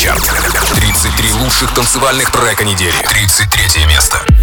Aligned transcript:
Суперчарт. 0.00 0.22
33 0.76 1.32
лучших 1.32 1.74
танцевальных 1.74 2.30
трека 2.30 2.64
недели. 2.64 2.94
33 3.06 3.84
место. 3.84 4.39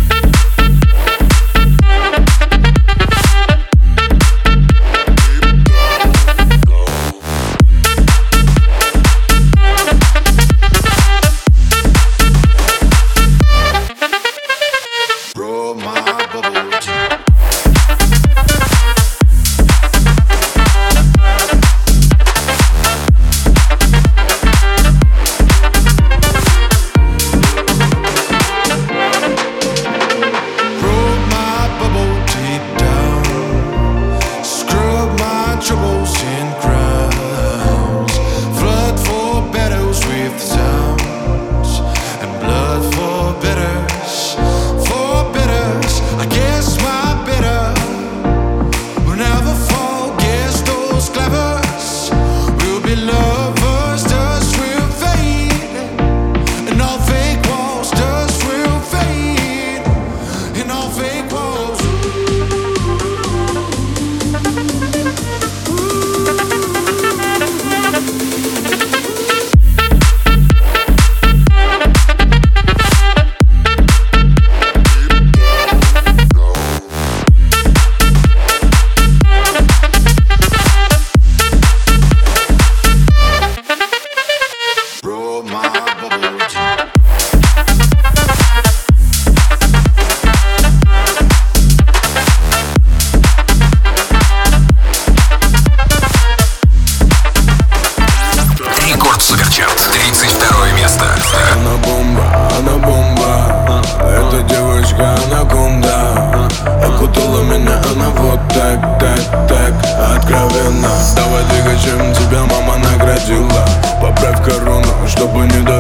Она 104.96 105.42
анаконда 105.42 106.48
Окутала 106.84 107.44
меня 107.44 107.78
она 107.92 108.10
вот 108.10 108.40
так, 108.50 109.00
так, 109.00 109.48
так. 109.48 109.74
Откровенно. 110.16 110.90
Давай 111.16 111.44
двигай, 111.50 111.78
чем 111.80 112.14
тебя 112.14 112.44
мама 112.46 112.78
наградила. 112.78 113.66
Поправь 114.02 114.44
корону, 114.44 115.08
чтобы 115.08 115.46
не 115.48 115.62
до 115.66 115.77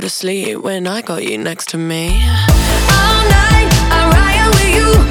to 0.00 0.08
sleep 0.08 0.58
when 0.58 0.86
I 0.86 1.02
got 1.02 1.24
you 1.24 1.36
next 1.36 1.68
to 1.70 1.78
me. 1.78 2.08
All 2.08 3.22
night, 3.28 3.68
I'm 3.90 4.10
riding 4.10 4.50
with 4.50 5.04
you. 5.04 5.09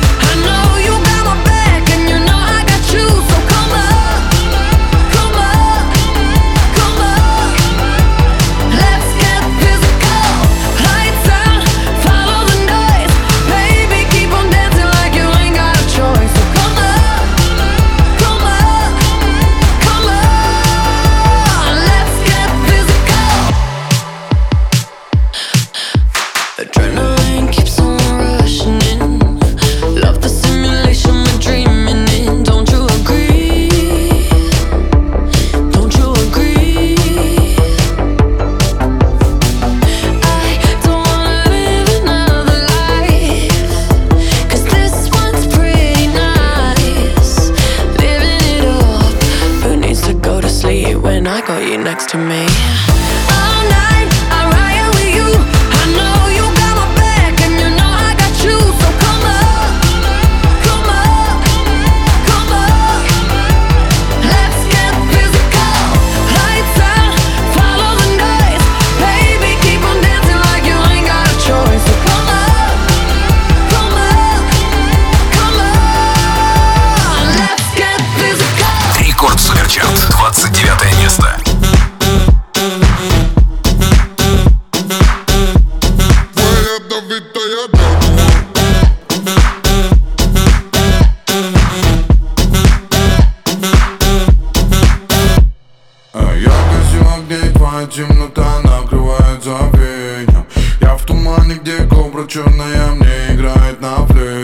тумане, 101.30 101.56
где 101.56 101.78
кобра 101.88 102.26
черная 102.28 102.92
мне 102.94 103.36
играет 103.36 103.82
на 103.82 104.06
флейт 104.08 104.39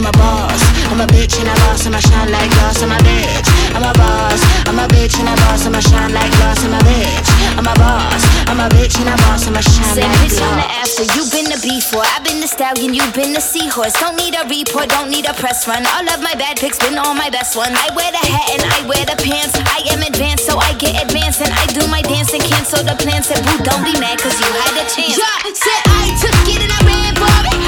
I'm 0.00 0.08
a 0.08 0.16
boss. 0.16 0.64
I'm 0.88 0.96
a 0.96 1.06
bitch 1.12 1.36
and 1.36 1.44
a 1.44 1.52
boss. 1.60 1.84
I'm 1.84 1.92
a 1.92 2.00
shine 2.00 2.32
like 2.32 2.48
glass. 2.56 2.80
I'm 2.80 2.88
a 2.88 2.96
bitch. 3.04 3.44
I'm 3.76 3.84
a 3.84 3.92
boss. 3.92 4.40
I'm 4.64 4.80
a 4.80 4.88
bitch 4.88 5.20
and 5.20 5.28
a 5.28 5.36
boss. 5.44 5.68
I'm 5.68 5.76
a 5.76 5.82
shine 5.84 6.16
like 6.16 6.32
glass. 6.40 6.64
I'm 6.64 6.72
a 6.72 6.80
bitch. 6.88 7.28
I'm 7.60 7.68
a 7.68 7.74
boss. 7.76 8.24
I'm 8.48 8.60
a 8.64 8.68
bitch 8.72 8.96
and 8.96 9.12
a 9.12 9.16
boss. 9.28 9.44
I'm 9.44 9.60
a 9.60 9.60
shine 9.60 9.92
Say 9.92 10.00
like 10.00 10.16
bitch, 10.24 10.40
glass. 10.40 10.48
I'm 10.48 10.56
the 10.56 10.68
after. 10.72 11.04
You've 11.12 11.28
been 11.28 11.52
the 11.52 11.60
before. 11.60 12.00
I've 12.16 12.24
been 12.24 12.40
the 12.40 12.48
stallion. 12.48 12.96
You've 12.96 13.12
been 13.12 13.36
the 13.36 13.44
seahorse. 13.44 13.92
Don't 14.00 14.16
need 14.16 14.32
a 14.40 14.48
report. 14.48 14.88
Don't 14.88 15.12
need 15.12 15.28
a 15.28 15.36
press 15.36 15.68
run. 15.68 15.84
All 15.84 16.08
of 16.08 16.24
my 16.24 16.32
bad 16.32 16.56
pics 16.56 16.80
been 16.80 16.96
all 16.96 17.12
my 17.12 17.28
best 17.28 17.52
ones. 17.52 17.76
I 17.76 17.92
wear 17.92 18.08
the 18.08 18.24
hat 18.24 18.56
and 18.56 18.64
I 18.64 18.80
wear 18.88 19.04
the 19.04 19.20
pants. 19.20 19.52
I 19.60 19.84
am 19.92 20.00
advanced, 20.00 20.48
so 20.48 20.56
I 20.56 20.72
get 20.80 20.96
advanced 20.96 21.44
and 21.44 21.52
I 21.52 21.68
do 21.76 21.84
my 21.92 22.00
dance 22.00 22.32
and 22.32 22.40
cancel 22.40 22.80
the 22.80 22.96
plans. 22.96 23.28
And 23.28 23.44
boo, 23.44 23.60
don't 23.68 23.84
be 23.84 23.92
mad, 24.00 24.16
cause 24.16 24.32
you 24.40 24.48
had 24.64 24.80
a 24.80 24.88
chance. 24.88 25.20
Yeah, 25.20 25.44
said 25.52 25.82
I 25.92 26.08
took 26.16 26.40
it 26.48 26.64
and 26.64 26.72
I 26.72 26.80
ran 26.88 27.12
for 27.20 27.28
it. 27.52 27.59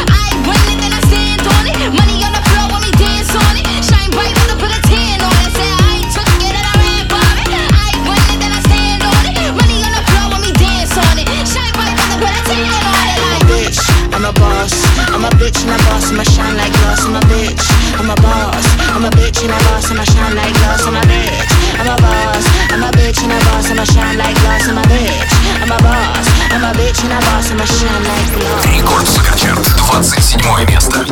I'm 15.23 15.31
a 15.31 15.37
bitch 15.39 15.63
and 15.63 15.71
a 15.71 15.79
boss 15.87 16.11
and 16.11 16.19
I 16.19 16.25
shine 16.25 16.57
like 16.57 16.73
glass. 16.83 17.07
I'm 17.07 17.15
a 17.15 17.21
bitch. 17.31 17.63
I'm 17.95 18.11
a 18.11 18.15
boss. 18.17 18.67
I'm 18.91 19.05
a 19.05 19.11
bitch 19.11 19.39
and 19.47 19.55
a 19.55 19.59
boss 19.71 19.89
and 19.89 20.01
I 20.01 20.05
shine 20.05 20.35
like 20.35 20.53
glass. 20.55 20.83
I'm 20.83 20.97
a 20.97 21.01
bitch. 21.07 21.47
I'm 21.79 21.87
a 21.87 21.97
boss. 22.03 22.45
I'm 22.75 22.83
a 22.83 22.91
bitch 22.91 23.23
and 23.23 23.31
a 23.31 23.39
boss 23.47 23.71
and 23.71 23.79
I 23.79 23.85
shine 23.85 24.19
like 24.19 24.35
glass. 24.43 24.67
I'm 24.67 24.79
a 24.79 24.83
bitch. 24.83 25.31
I'm 25.63 25.71
a 25.71 25.79
boss. 25.79 26.27
I'm 26.51 26.65
a 26.65 26.73
bitch 26.75 27.05
and 27.07 27.13
a 27.13 27.21
boss 27.23 27.51
and 27.53 27.63
I 27.63 27.67
shine 27.71 28.03
like 28.03 28.35
glass. 28.35 28.67
Рекорд 28.67 29.07
Суперчарт, 29.07 29.65
27 29.79 30.67
место. 30.67 31.07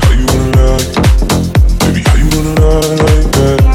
How 0.00 0.12
you 0.16 0.24
gonna 0.24 0.56
lie? 0.56 0.80
Baby, 1.80 2.00
how 2.08 2.16
you 2.16 2.30
gonna 2.30 2.56
lie 2.56 2.96
like 3.04 3.30
that? 3.36 3.73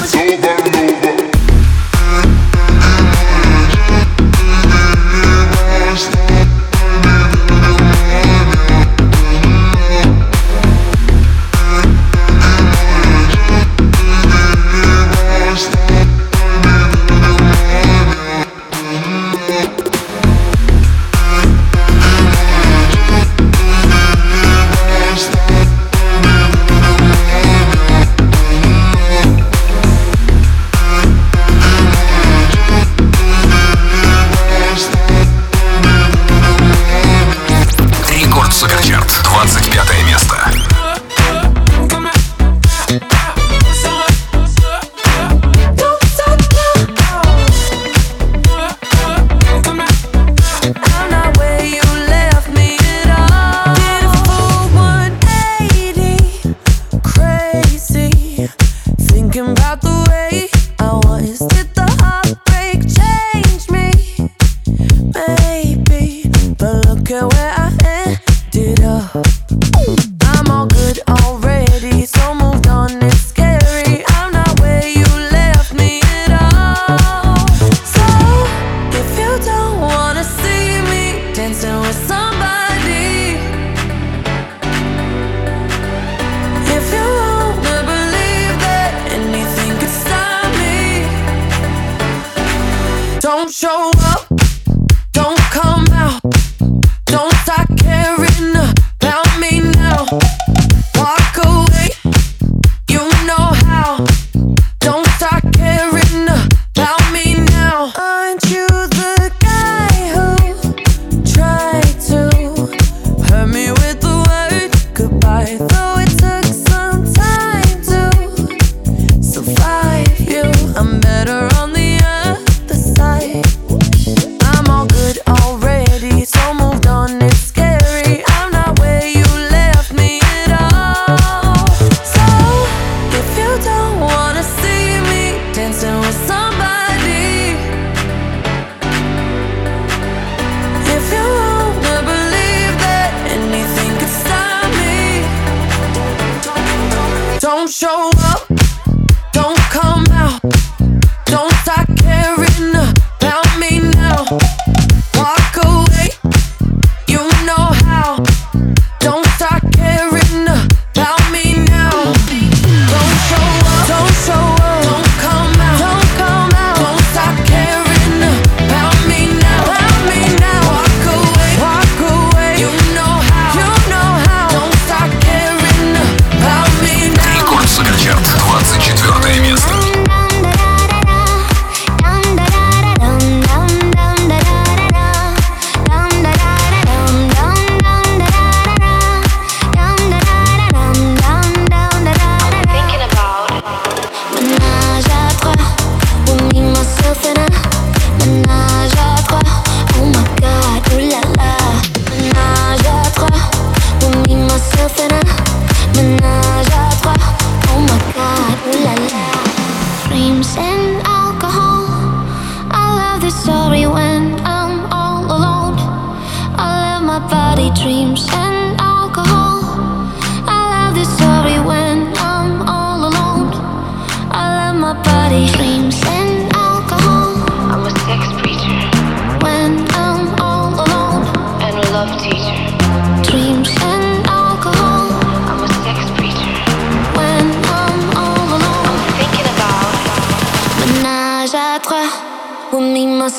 It's 0.00 0.14
over 0.14 0.48
and 0.48 0.97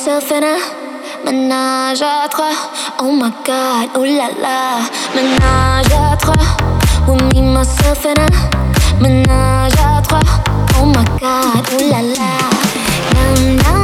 سفنة 0.06 0.56
مناجاتها 1.26 2.52
أو 3.00 3.12
ماي 3.12 3.32
جاد 3.48 3.90
أو 3.96 4.04
لا 4.04 4.28
لا. 4.42 4.80
مناجاتها 5.16 6.58
وميم 7.08 7.64
سفنة 7.64 8.28
مناجاتها 9.02 10.22
أو 10.78 10.86
ماي 10.86 11.06
جاد 11.22 11.66
أو 11.74 11.80
لا 11.80 12.02
لا. 12.02 12.30
نام 13.16 13.56
نام 13.56 13.79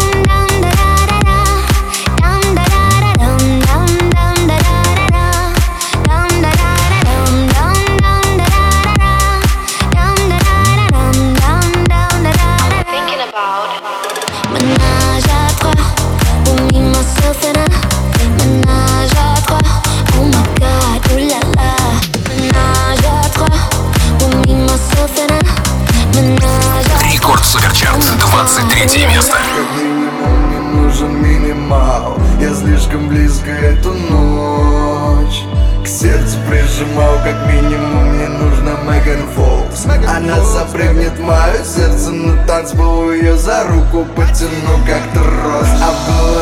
Суперчарт, 27.55 28.03
23 28.19 29.05
место. 29.07 29.37
Мне 29.77 30.59
нужен 30.59 31.23
минимал 31.23 32.17
Я 32.37 32.53
слишком 32.53 33.07
близко 33.07 33.49
эту 33.49 33.93
ночь. 33.93 35.43
К 35.81 35.87
сердцу 35.87 36.37
прижимал 36.49 37.15
Как 37.23 37.47
минимум 37.47 38.09
мне 38.09 38.27
нужна 38.27 38.71
Меган 38.83 39.25
Фолкс. 39.35 39.85
Она 39.85 40.41
запрыгнет 40.41 41.17
мое 41.19 41.63
сердце 41.63 42.11
на 42.11 42.45
танцпол 42.45 43.13
Ее 43.13 43.37
за 43.37 43.63
руку 43.63 44.05
потяну 44.17 44.77
как 44.85 45.13
трос. 45.13 45.69
А 45.81 45.93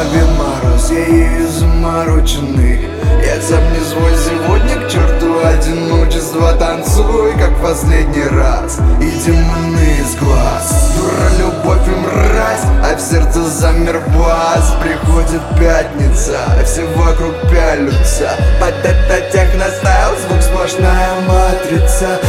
голове 0.03 0.25
мороз, 0.37 0.91
я 0.91 1.05
ею 1.05 1.47
замороченный. 1.47 2.79
Я 3.25 3.41
сам 3.41 3.63
не 3.73 3.79
свой 3.79 4.11
сегодня 4.17 4.85
к 4.85 4.89
черту 4.89 5.45
одиночество 5.45 6.53
Танцуй 6.53 7.33
как 7.37 7.55
последний 7.61 8.27
раз. 8.27 8.79
И 8.99 9.09
демоны 9.25 9.97
из 9.99 10.15
глаз. 10.15 10.91
Дура, 10.97 11.29
любовь 11.39 11.87
и 11.87 11.91
мразь 11.91 12.63
А 12.83 12.95
в 12.95 12.99
сердце 12.99 13.41
замер 13.43 14.01
бас 14.17 14.75
Приходит 14.81 15.41
пятница 15.57 16.37
Все 16.65 16.85
вокруг 16.95 17.33
пялются. 17.49 18.31
Под 18.59 18.75
это 18.83 19.31
техностайл 19.31 20.17
Звук 20.27 20.41
сплошная 20.41 21.11
матрица 21.27 22.19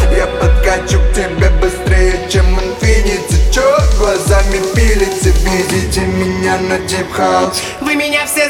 этот 6.75 6.87
дип-хаус 6.87 7.63
Вы 7.81 7.95
меня 7.95 8.27
все 8.27 8.44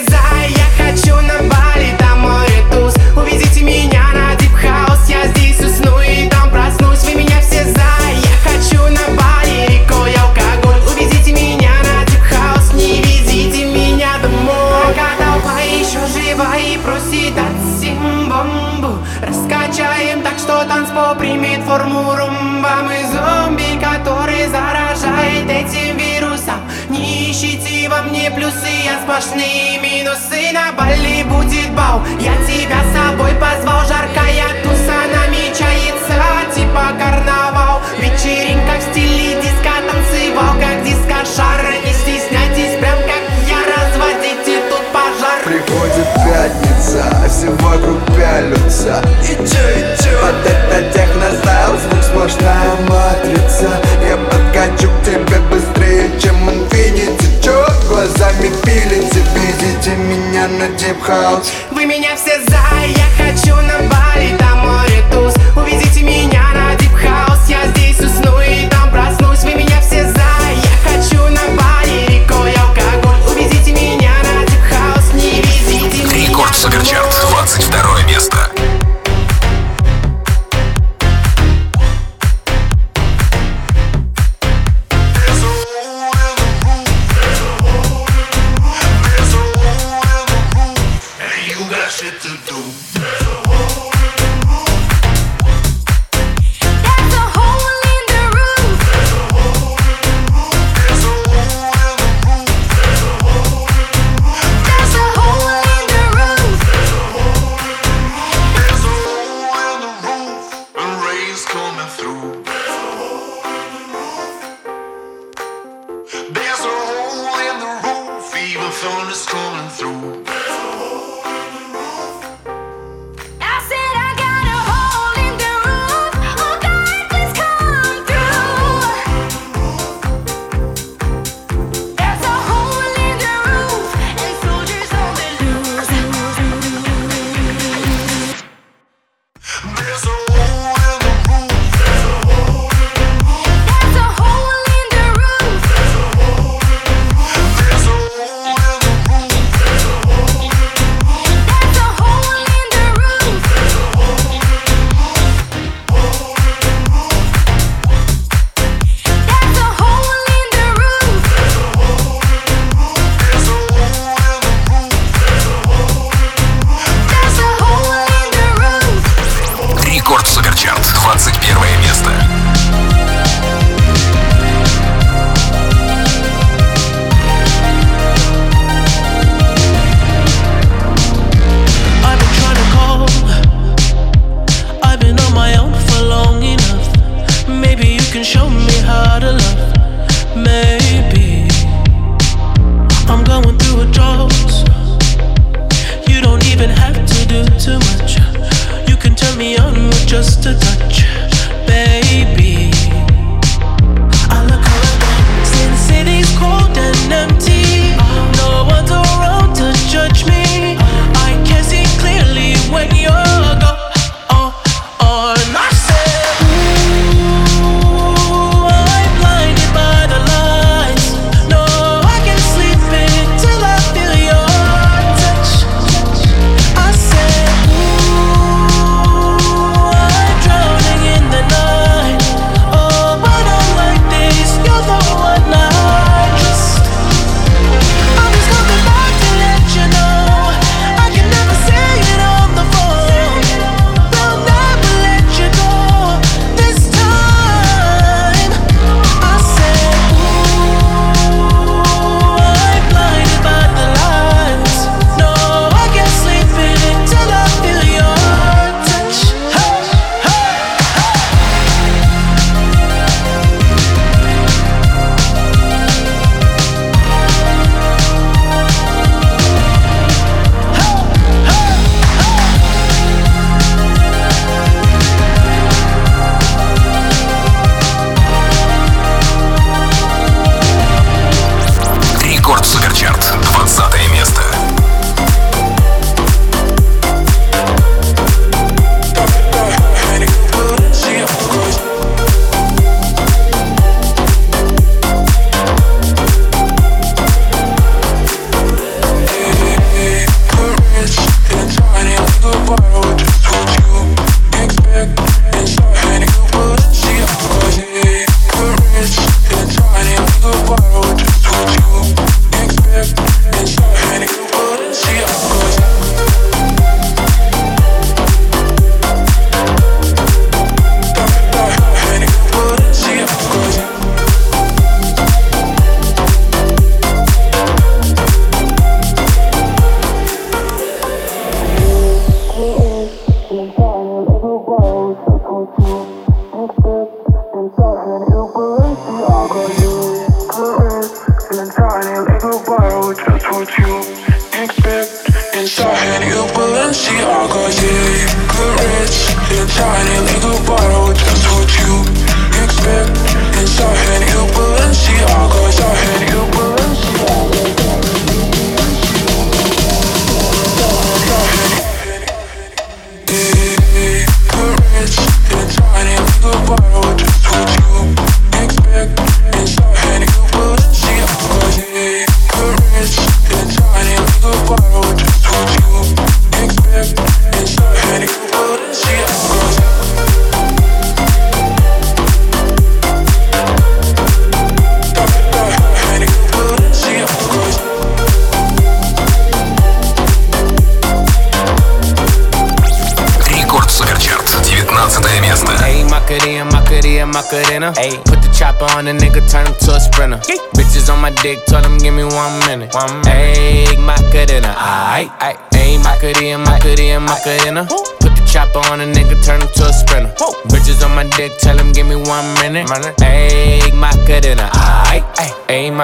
все 47.44 47.50
вокруг 47.64 47.98
пялются. 48.16 49.02
И 49.22 49.34
чё, 49.34 49.68
и 49.70 50.02
чё? 50.02 50.20
Под 50.20 50.46
это 50.46 50.92
техностайл, 50.92 51.78
звук 51.78 52.02
сплошная 52.02 52.74
матрица. 52.88 53.68
Я 54.06 54.16
подкачу 54.16 54.88
к 54.88 55.04
тебе 55.04 55.38
быстрее, 55.50 56.10
чем 56.20 56.34
инфинити. 56.48 57.42
Чё 57.42 57.66
глазами 57.88 58.50
пилите, 58.64 59.22
видите 59.34 59.90
меня 59.96 60.48
на 60.48 60.68
дип 60.78 61.02
хаус 61.02 61.52
Вы 61.72 61.84
меня 61.84 62.16
все 62.16 62.40
за, 62.40 62.56
я 62.86 63.06
хочу 63.18 63.54
на 63.56 63.78
Бали, 63.90 64.34
там 64.38 64.60
море 64.60 65.04
туз. 65.12 65.34
Увезите 65.54 66.02
меня 66.02 66.42
на 66.54 66.74
дип 66.76 66.92
хаус, 66.94 67.40
я 67.48 67.66
здесь 67.66 68.00
усну 68.00 68.40
и 68.40 68.66
там 68.68 68.90
проснусь. 68.90 69.44
Вы 69.44 69.54
меня 69.54 69.78
все 69.82 70.04
за, 70.04 70.16
я 70.16 70.90
хочу 70.90 71.22
на 71.24 71.42
Бали, 71.60 72.06
рекой 72.08 72.54
алкоголь. 72.54 73.30
Увезите 73.30 73.72
меня 73.72 74.12
на 74.22 74.46
дип 74.46 74.60
хаус, 74.70 75.12
не 75.12 75.42
везите 75.42 76.04
меня. 76.04 76.28
Рекорд 76.28 76.54
Суперчарт, 76.54 77.03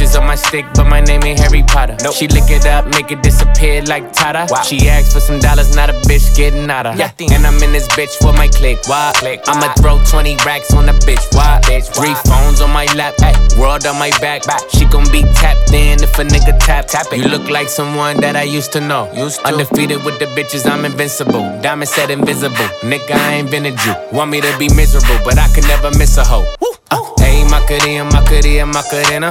Bitches 0.00 0.18
on 0.18 0.26
my 0.26 0.34
stick, 0.34 0.64
but 0.76 0.84
my 0.84 1.00
name 1.00 1.22
ain't 1.24 1.38
Harry 1.40 1.62
Potter. 1.62 1.94
She 2.10 2.26
lick 2.26 2.48
it 2.48 2.64
up, 2.64 2.86
make 2.86 3.12
it 3.12 3.22
disappear 3.22 3.82
like 3.82 4.14
Tata. 4.14 4.48
She 4.64 4.88
asked 4.88 5.12
for 5.12 5.20
some 5.20 5.38
dollars, 5.40 5.76
not 5.76 5.90
a 5.90 5.92
bitch 6.08 6.34
getting 6.34 6.70
out 6.70 6.86
of. 6.86 6.98
And 6.98 7.46
I'm 7.46 7.62
in 7.62 7.70
this 7.70 7.86
bitch 7.88 8.16
for 8.16 8.32
my 8.32 8.48
click. 8.48 8.78
Why? 8.86 9.12
click 9.16 9.42
I'ma 9.46 9.74
throw 9.74 10.02
20 10.02 10.36
racks 10.46 10.72
on 10.72 10.88
a 10.88 10.94
bitch. 10.94 11.20
Why? 11.34 11.60
Three 11.92 12.14
phones 12.24 12.62
on 12.62 12.70
my 12.70 12.86
lap, 12.96 13.12
ay, 13.20 13.36
world 13.60 13.84
on 13.84 13.98
my 13.98 14.08
back. 14.22 14.40
She 14.72 14.86
gon' 14.86 15.04
be 15.12 15.20
tapped 15.34 15.70
in 15.74 16.02
if 16.02 16.18
a 16.18 16.24
nigga 16.24 16.58
tap. 16.60 16.86
tap 16.86 17.12
it. 17.12 17.18
You 17.18 17.28
look 17.28 17.50
like 17.50 17.68
someone 17.68 18.16
that 18.22 18.36
I 18.36 18.44
used 18.44 18.72
to 18.72 18.80
know. 18.80 19.04
Undefeated 19.44 20.02
with 20.02 20.18
the 20.18 20.32
bitches, 20.32 20.64
I'm 20.64 20.86
invincible. 20.86 21.44
Diamond 21.60 21.90
said 21.90 22.10
invisible. 22.10 22.56
Nigga, 22.80 23.16
I 23.16 23.34
ain't 23.34 23.50
been 23.50 23.66
a 23.66 23.76
Jew. 23.76 23.94
Want 24.12 24.30
me 24.30 24.40
to 24.40 24.58
be 24.58 24.72
miserable, 24.74 25.20
but 25.26 25.38
I 25.38 25.46
can 25.48 25.68
never 25.68 25.90
miss 25.98 26.16
a 26.16 26.24
hoe. 26.24 26.46
Uh, 26.90 26.96
Ayy, 27.20 27.48
Macarena, 27.50 28.04
Macarena, 28.04 28.66
Macarena. 28.66 29.30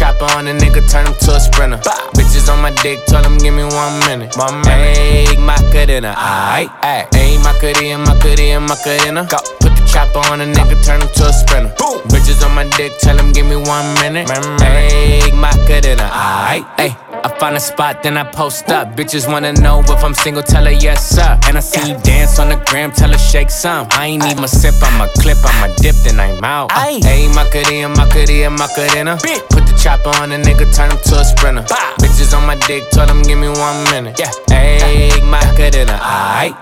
Chopper 0.00 0.24
on 0.32 0.48
a 0.48 0.52
nigga, 0.52 0.80
turn 0.90 1.04
him 1.04 1.12
to 1.12 1.36
a 1.36 1.38
sprinter. 1.38 1.76
Bitches 2.16 2.50
on 2.50 2.62
my 2.62 2.70
dick, 2.80 3.04
tell 3.04 3.22
him 3.22 3.36
give 3.36 3.52
me 3.52 3.64
one 3.64 4.00
minute. 4.08 4.34
One 4.34 4.62
minute. 4.62 4.96
Ayy, 4.96 5.36
Macarena, 5.36 6.14
aight, 6.16 6.72
aight. 6.80 7.10
Ayy, 7.10 7.36
Macarena, 7.44 7.98
Macarena, 7.98 8.60
Macarena. 8.60 9.26
Go. 9.28 9.36
Put 9.60 9.69
the 9.69 9.69
chopper 9.90 10.22
on 10.30 10.40
a 10.40 10.46
nigga, 10.46 10.76
turn 10.84 11.00
him 11.02 11.08
to 11.14 11.26
a 11.26 11.32
sprinter. 11.32 11.74
Bitches 12.08 12.44
on 12.44 12.54
my 12.54 12.64
dick, 12.76 12.92
tell 12.98 13.18
him 13.18 13.32
give 13.32 13.46
me 13.46 13.56
one 13.56 13.86
minute. 13.94 14.28
Ayy, 14.28 15.32
Macarena, 15.34 16.08
aight, 16.10 16.64
ayy. 16.78 16.96
I 17.22 17.28
find 17.38 17.54
a 17.54 17.60
spot, 17.60 18.02
then 18.02 18.16
I 18.16 18.24
post 18.24 18.70
up. 18.70 18.96
Bitches 18.96 19.30
wanna 19.30 19.52
know 19.52 19.80
if 19.80 20.02
I'm 20.02 20.14
single, 20.14 20.42
tell 20.42 20.64
her 20.64 20.70
yes, 20.70 21.10
sir. 21.10 21.38
And 21.46 21.58
I 21.58 21.60
see 21.60 21.90
you 21.90 21.98
dance 21.98 22.38
on 22.38 22.48
the 22.48 22.56
gram, 22.66 22.92
tell 22.92 23.10
her 23.10 23.18
shake 23.18 23.50
some. 23.50 23.86
I 23.90 24.06
ain't 24.06 24.24
even 24.24 24.48
sip, 24.48 24.74
I'm 24.82 25.00
a 25.00 25.08
clip, 25.20 25.36
I'm 25.44 25.70
a 25.70 25.74
dip, 25.76 25.96
then 25.96 26.18
I'm 26.18 26.42
out. 26.42 26.70
Ayy, 26.70 27.34
Macarena, 27.34 27.88
Macarena, 27.88 28.50
Macarena. 28.50 29.18
Put 29.50 29.66
the 29.66 29.78
chopper 29.82 30.10
on 30.20 30.32
a 30.32 30.38
nigga, 30.38 30.74
turn 30.74 30.90
him 30.90 30.98
to 31.04 31.20
a 31.20 31.24
sprinter. 31.24 31.62
Bitches 32.00 32.36
on 32.36 32.46
my 32.46 32.56
dick, 32.66 32.88
tell 32.90 33.08
him 33.08 33.22
give 33.22 33.38
me 33.38 33.48
one 33.48 33.84
minute. 33.90 34.18
Yeah, 34.18 34.30
ayy, 34.48 35.20
Macarena, 35.28 35.98
aight. 36.00 36.56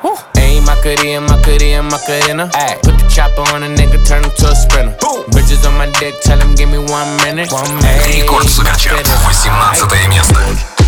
My 0.49 0.75
cutie, 0.83 1.19
Macarena, 1.19 1.21
Macarena, 1.21 1.83
Macarena. 1.83 2.51
Ay, 2.55 2.79
put 2.83 2.97
the 2.99 3.07
chopper 3.09 3.43
on 3.53 3.63
a 3.63 3.69
nigga, 3.69 4.01
turn 4.07 4.25
him 4.25 4.31
to 4.39 4.49
a 4.49 4.55
sprinter. 4.55 4.97
Boom. 5.01 5.25
Bitches 5.31 5.67
on 5.69 5.77
my 5.77 5.87
dick, 6.01 6.15
tell 6.23 6.41
him 6.41 6.55
give 6.55 6.71
me 6.71 6.79
one 6.79 7.17
minute. 7.23 7.53
One 7.53 7.69
minute. 7.77 8.07
Рекорд 8.09 8.49
Суперчарт, 8.49 9.07
18 9.07 10.09
место. 10.09 10.88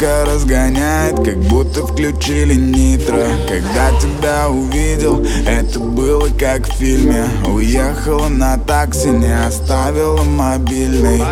Музыка 0.00 0.24
разгоняет, 0.24 1.16
как 1.16 1.36
будто 1.40 1.86
включили 1.86 2.54
нитро. 2.54 3.22
Когда 3.46 3.90
тебя 4.00 4.48
увидел, 4.48 5.22
это 5.46 5.78
было 5.78 6.26
как 6.38 6.66
в 6.66 6.72
фильме. 6.78 7.26
Уехала 7.46 8.28
на 8.28 8.56
такси, 8.56 9.10
не 9.10 9.30
оставила 9.46 10.22
мобильный. 10.22 11.22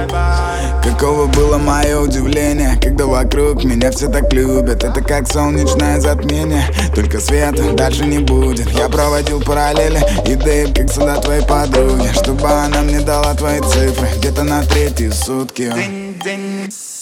Каково 0.85 1.29
было 1.29 1.57
мое 1.57 1.99
удивление, 1.99 2.79
когда 2.83 3.07
вокруг 3.07 3.65
меня 3.65 3.91
все 3.91 4.09
так 4.09 4.31
любят. 4.35 4.85
Это 4.85 5.01
как 5.01 5.27
солнечное 5.33 5.99
затмение, 5.99 6.65
только 6.95 7.21
света 7.21 7.73
дальше 7.73 8.05
не 8.05 8.19
будет. 8.19 8.69
Я 8.73 8.91
проводил 8.91 9.41
параллели 9.41 10.03
и 10.27 10.35
дейв, 10.35 10.75
как 10.75 10.93
сюда 10.93 11.17
твоей 11.17 11.43
подруги 11.43 12.09
Чтобы 12.13 12.47
она 12.47 12.83
мне 12.83 13.01
дала 13.01 13.33
твои 13.33 13.61
цифры, 13.61 14.09
где-то 14.19 14.45
на 14.45 14.63
третьи 14.63 15.09
сутки. 15.09 15.73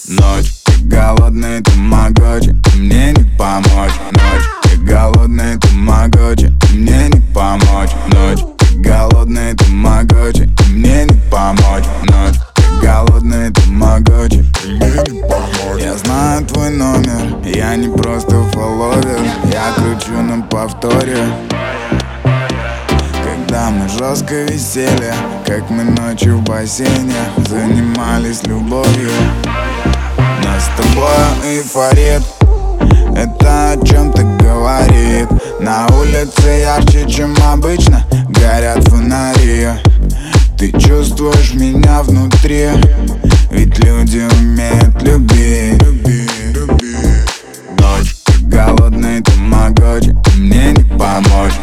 Ночь, 0.09 0.56
ты 0.89 0.97
голодный, 0.97 1.61
ты 1.63 1.73
могочи, 1.77 2.55
мне 2.77 3.13
не 3.13 3.25
помочь 3.37 3.93
Ночь, 4.13 4.45
ты 4.63 4.77
голодный, 4.79 5.59
ты 5.59 5.69
могочи, 5.73 6.53
мне 6.73 7.09
не 7.09 7.21
помочь 7.35 7.91
Ночь, 8.09 8.41
ты 8.59 8.79
голодный, 8.79 9.55
ты 9.55 9.71
могочи, 9.71 10.49
мне 10.71 11.05
не 11.05 11.31
помочь 11.31 11.85
Ночь, 12.05 12.37
ты 12.55 12.63
голодный, 12.83 13.51
ты 13.51 13.71
могочи, 13.71 14.45
мне 14.65 14.91
не 15.11 15.23
помочь. 15.23 15.83
Я 15.83 15.97
знаю 15.97 16.45
твой 16.47 16.71
номер, 16.71 17.37
я 17.45 17.77
не 17.77 17.89
просто 17.89 18.43
фолловер. 18.53 19.21
Я 19.53 19.73
кручу 19.75 20.21
на 20.21 20.43
повторе. 20.43 21.19
Когда 23.25 23.71
мы 23.71 23.89
жестко 23.89 24.43
висели 24.43 25.15
Как 25.47 25.71
мы 25.71 25.85
ночью 25.85 26.39
в 26.39 26.43
бассейне 26.43 27.15
Занимались 27.49 28.43
любовью 28.43 29.11
тобой 30.77 31.09
эйфорит 31.45 32.23
Это 33.17 33.73
о 33.73 33.85
чем-то 33.85 34.23
говорит. 34.41 35.29
На 35.61 35.87
улице 35.99 36.49
ярче, 36.61 37.09
чем 37.09 37.35
обычно 37.51 38.05
Горят 38.29 38.87
фонари. 38.89 39.69
Ты 40.59 40.73
чувствуешь 40.73 41.55
меня 41.55 42.03
внутри 42.03 42.69
Ведь 43.51 43.79
люди 43.79 44.23
умеют 44.39 45.03
любить. 45.03 45.83
Ночь, 47.79 48.17
ты 48.25 48.33
голодный, 48.45 49.23
ты 49.23 49.33
могочи 49.39 50.17
Мне 50.37 50.73
не 50.73 50.85
помочь 50.99 51.55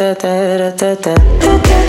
Da 0.00 0.14
da 0.14 0.58
da 0.58 0.70
da 0.70 0.94
da 0.94 1.79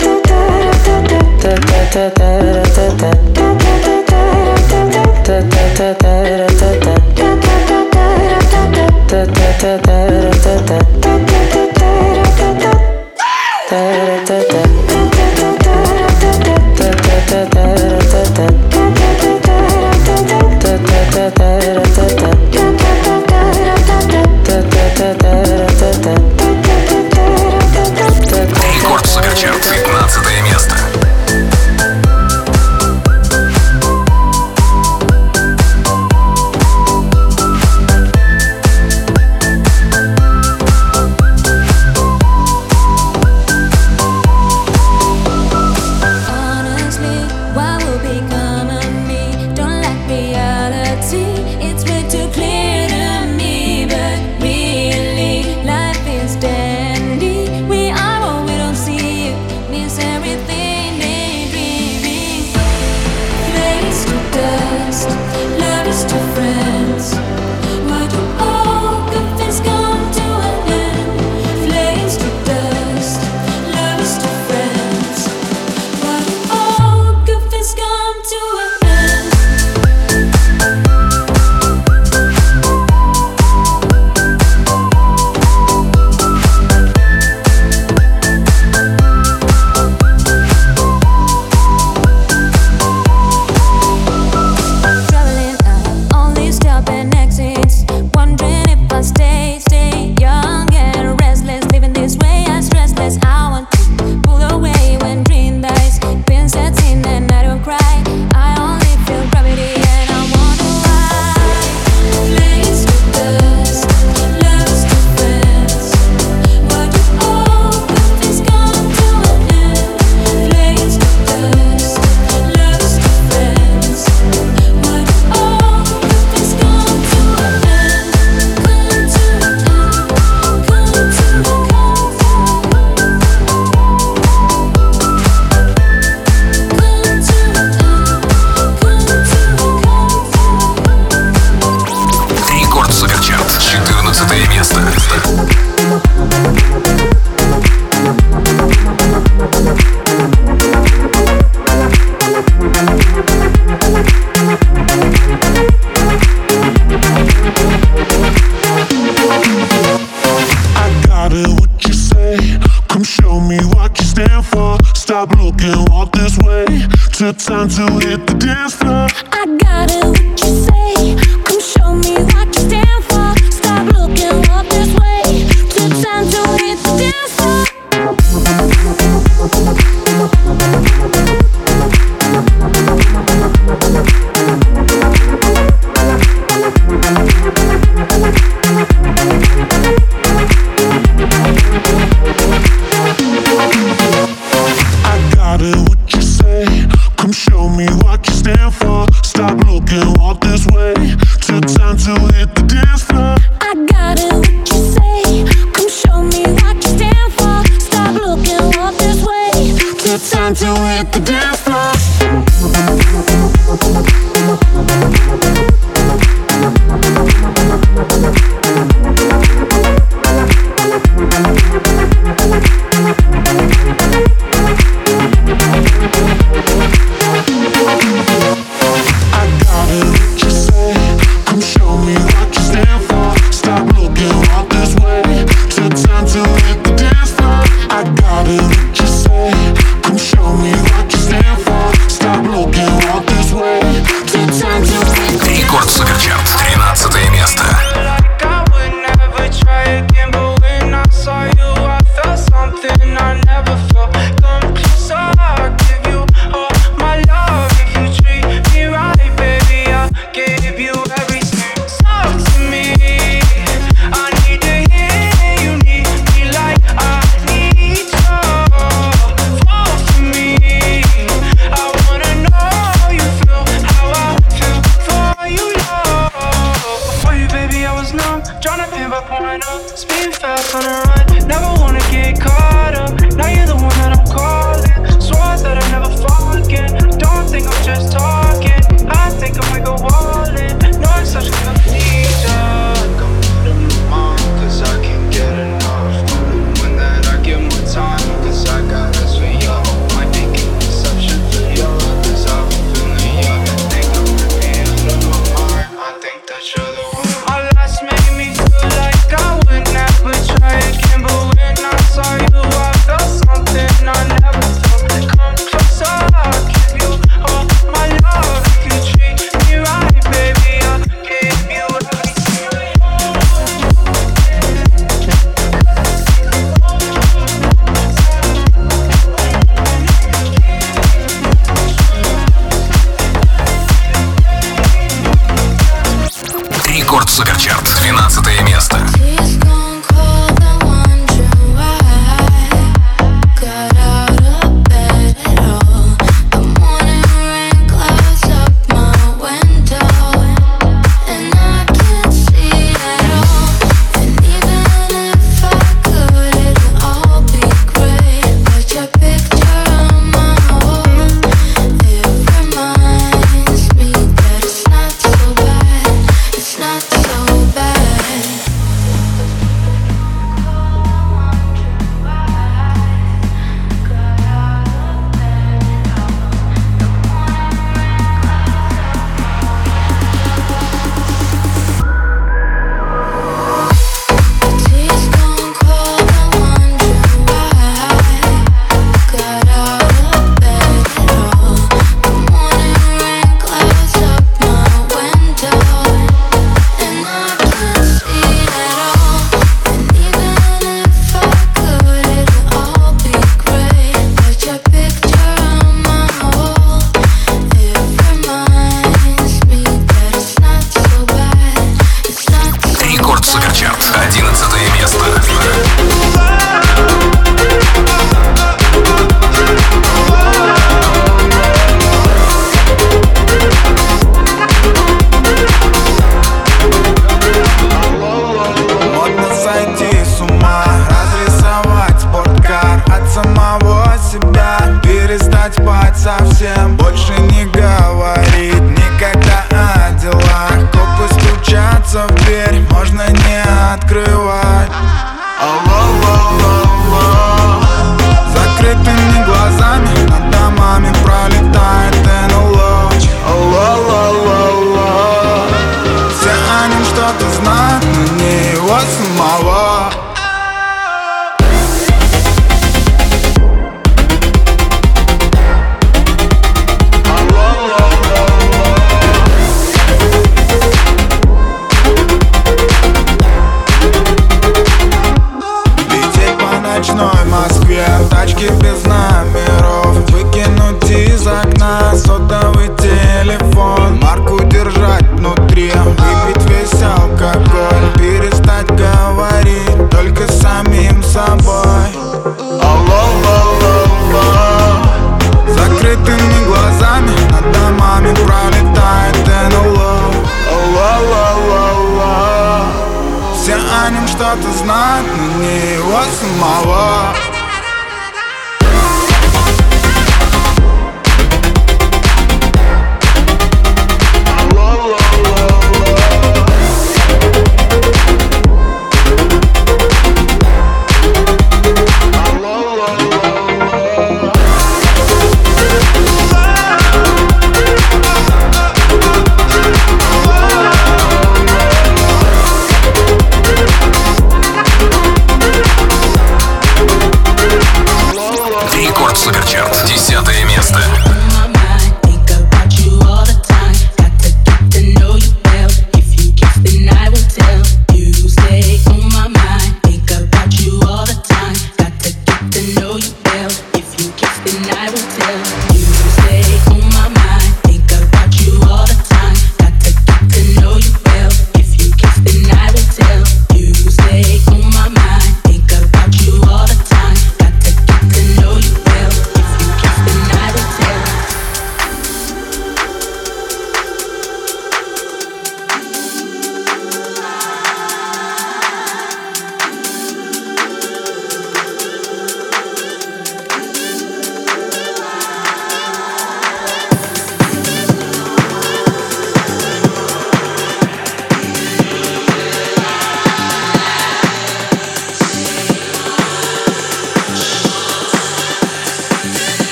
show 197.62 197.68
me 197.68 197.86
what 198.02 198.31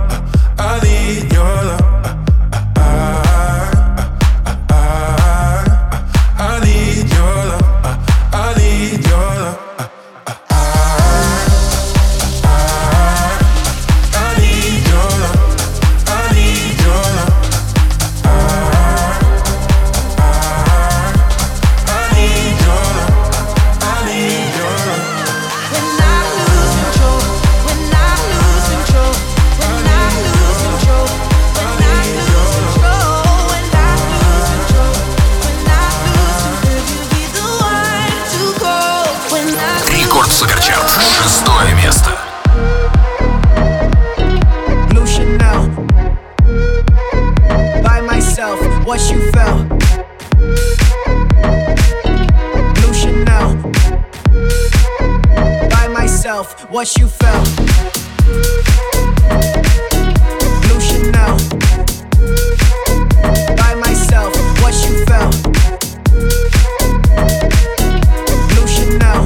What 56.75 56.97
you 56.97 57.07
felt. 57.07 57.55
Blue 60.63 60.81
Chanel. 60.81 61.37
By 63.55 63.75
myself, 63.75 64.35
what 64.61 64.75
you 64.83 65.05
felt. 65.05 65.33
Blue 68.49 68.67
Chanel. 68.67 69.23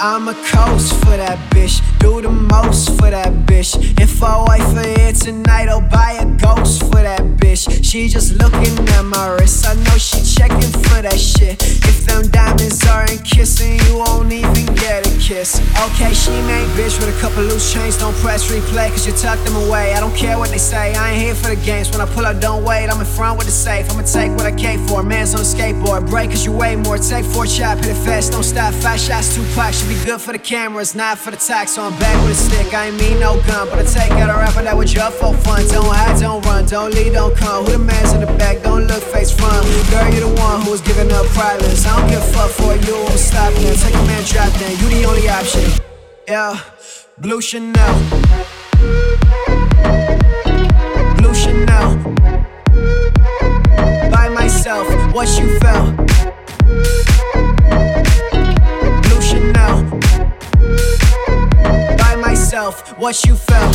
I'm 0.00 0.26
a 0.26 0.34
coast 0.50 0.94
for 1.04 1.16
that 1.16 1.38
bitch. 1.50 1.80
Do 2.00 2.20
the 2.20 2.28
most 2.28 2.88
for 2.98 3.10
that 3.10 3.32
bitch. 3.46 3.76
If 4.00 4.20
I 4.20 4.58
for 4.58 4.76
it 4.78 4.93
tonight, 5.14 5.68
I'll 5.68 5.80
buy 5.80 6.18
a 6.20 6.26
ghost 6.38 6.82
for 6.82 7.00
that 7.02 7.20
bitch. 7.38 7.84
She 7.84 8.08
just 8.08 8.34
looking 8.34 8.76
at 8.88 9.02
my 9.02 9.36
wrist. 9.38 9.66
I 9.66 9.74
know 9.74 9.96
she 9.98 10.22
checking 10.22 10.72
for 10.84 11.02
that 11.02 11.18
shit. 11.18 11.62
If 11.62 12.06
them 12.06 12.28
diamonds 12.30 12.84
aren't 12.86 13.24
kissing, 13.24 13.78
you 13.86 13.98
won't 13.98 14.32
even 14.32 14.66
get 14.74 15.06
a 15.06 15.10
kiss. 15.18 15.60
Okay, 15.86 16.12
she 16.12 16.30
main 16.30 16.68
bitch 16.76 16.98
with 16.98 17.16
a 17.16 17.20
couple 17.20 17.42
loose 17.42 17.72
chains. 17.72 17.96
Don't 17.98 18.14
press 18.16 18.50
replay, 18.50 18.90
cause 18.90 19.06
you 19.06 19.12
tuck 19.12 19.38
them 19.44 19.56
away. 19.56 19.94
I 19.94 20.00
don't 20.00 20.14
care 20.16 20.38
what 20.38 20.50
they 20.50 20.58
say, 20.58 20.94
I 20.94 21.12
ain't 21.12 21.22
here 21.22 21.34
for 21.34 21.48
the 21.54 21.60
games. 21.64 21.90
When 21.90 22.00
I 22.00 22.06
pull 22.06 22.26
up, 22.26 22.40
don't 22.40 22.64
wait. 22.64 22.88
I'm 22.88 23.00
in 23.00 23.06
front 23.06 23.38
with 23.38 23.46
the 23.46 23.52
safe. 23.52 23.90
I'ma 23.90 24.02
take 24.02 24.32
what 24.32 24.46
I 24.46 24.52
came 24.52 24.86
for. 24.86 25.02
Man's 25.02 25.34
on 25.34 25.40
a 25.40 25.44
skateboard. 25.44 26.08
Break 26.10 26.30
cause 26.30 26.44
you 26.44 26.52
weigh 26.52 26.76
more. 26.76 26.98
Take 26.98 27.24
four 27.24 27.46
chop, 27.46 27.78
hit 27.78 27.88
it 27.88 28.04
fast, 28.04 28.32
don't 28.32 28.42
stop. 28.42 28.74
Five 28.74 29.00
shots, 29.00 29.34
two 29.34 29.44
packs. 29.54 29.78
Should 29.80 29.88
be 29.88 30.04
good 30.04 30.20
for 30.20 30.32
the 30.32 30.38
cameras, 30.38 30.94
not 30.94 31.18
for 31.18 31.30
the 31.30 31.36
tax. 31.36 31.72
So 31.72 31.82
I'm 31.82 31.98
back 31.98 32.16
with 32.22 32.32
a 32.32 32.34
stick. 32.34 32.74
I 32.74 32.86
ain't 32.88 32.98
mean 32.98 33.20
no 33.20 33.40
gun, 33.46 33.68
but 33.68 33.78
I 33.78 33.84
take 33.84 34.12
out 34.12 34.30
a 34.30 34.38
rapper 34.38 34.62
that 34.62 34.76
was 34.76 34.92
up 35.04 35.12
for 35.12 35.34
fun. 35.44 35.66
Don't 35.68 35.84
hide, 35.84 36.18
don't 36.20 36.44
run, 36.46 36.64
don't 36.66 36.94
leave, 36.94 37.12
don't 37.12 37.36
come. 37.36 37.64
Who 37.64 37.72
the 37.72 37.78
man's 37.78 38.12
in 38.12 38.20
the 38.20 38.32
back, 38.38 38.62
don't 38.62 38.86
look 38.86 39.02
face 39.02 39.30
front. 39.30 39.64
Girl, 39.90 40.08
you 40.14 40.20
the 40.20 40.34
one 40.40 40.62
who's 40.62 40.80
giving 40.80 41.12
up 41.12 41.26
prideless. 41.36 41.86
I 41.86 42.00
don't 42.00 42.08
give 42.08 42.22
a 42.22 42.32
fuck 42.32 42.50
for 42.50 42.74
you, 42.86 42.96
I'm 43.10 43.16
stopping. 43.16 43.74
Take 43.82 43.94
a 43.94 44.04
man, 44.08 44.22
drop 44.24 44.50
down, 44.58 44.72
you 44.80 44.88
the 44.94 45.04
only 45.10 45.28
option. 45.28 45.64
Yeah, 46.26 46.58
Blue 47.18 47.40
Chanel. 47.40 47.94
Blue 51.18 51.34
Chanel. 51.34 51.88
By 54.10 54.28
myself, 54.28 54.86
what 55.14 55.28
you 55.38 55.58
felt. 55.60 55.96
Blue 59.04 59.22
Chanel. 59.28 59.76
By 61.98 62.16
myself, 62.16 62.98
what 62.98 63.22
you 63.26 63.36
felt. 63.36 63.74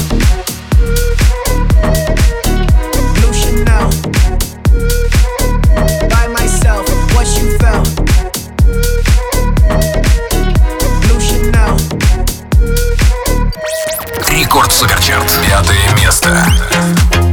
Рекорд 14.49 14.71
Суперчарт. 14.71 15.31
Пятое 15.45 15.93
место. 15.95 17.28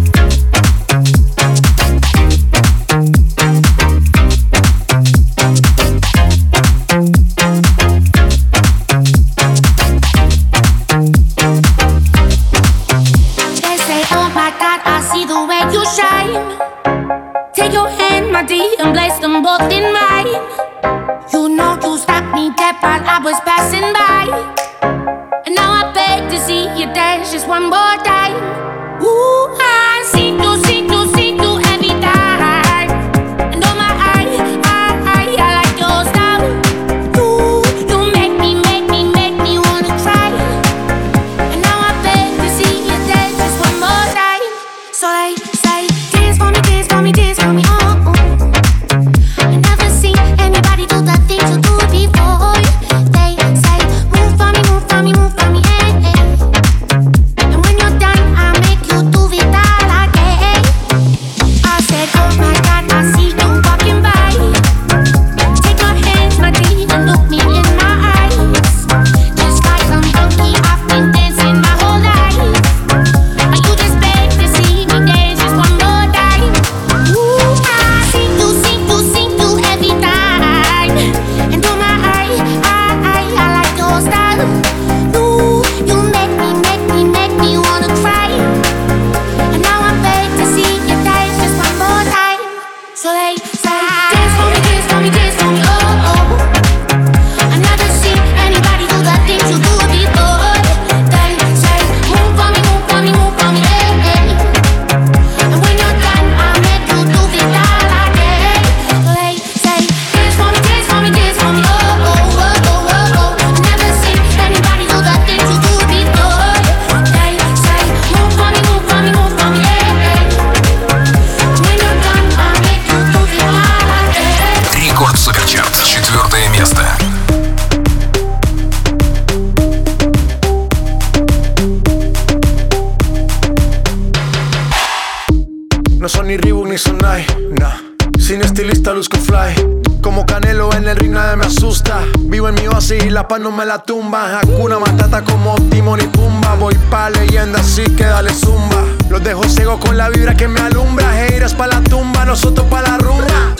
Ni 136.26 136.36
Reebok 136.36 136.66
ni 136.66 136.76
Sonai, 136.76 137.24
nah. 137.52 137.76
Sin 138.18 138.40
estilista 138.42 138.92
luzco 138.92 139.16
fly. 139.16 139.54
Como 140.02 140.26
Canelo 140.26 140.72
en 140.72 140.88
el 140.88 140.96
ring 140.96 141.12
nadie 141.12 141.36
me 141.36 141.46
asusta. 141.46 142.00
Vivo 142.20 142.48
en 142.48 142.54
mi 142.54 142.66
oasis 142.66 143.04
y 143.04 143.10
la 143.10 143.28
paz 143.28 143.40
no 143.40 143.50
me 143.52 143.64
la 143.64 143.82
tumba. 143.82 144.40
Hakuna 144.40 144.78
Matata 144.78 145.22
como 145.22 145.54
Timon 145.70 146.00
y 146.00 146.06
Pumba. 146.08 146.54
Voy 146.54 146.74
pa' 146.90 147.10
leyenda 147.10 147.60
así 147.60 147.84
que 147.96 148.04
dale 148.04 148.32
zumba. 148.32 148.84
Los 149.08 149.22
dejo 149.22 149.44
ciego 149.44 149.78
con 149.78 149.96
la 149.96 150.08
vibra 150.08 150.34
que 150.34 150.48
me 150.48 150.60
alumbra. 150.60 151.12
Haters 151.12 151.54
pa' 151.54 151.66
la 151.66 151.80
tumba, 151.82 152.24
nosotros 152.24 152.66
pa' 152.68 152.82
la 152.82 152.98
rumba. 152.98 153.54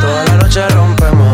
Toda 0.00 0.24
la 0.24 0.36
noche 0.36 0.68
rompemos, 0.68 1.33